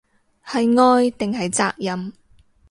[0.47, 2.13] 係愛定係責任